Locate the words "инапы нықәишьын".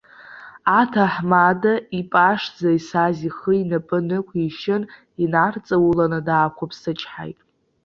3.61-4.83